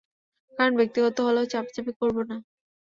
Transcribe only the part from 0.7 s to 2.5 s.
ব্যক্তিগত হলে চাপাচাপি করবো না।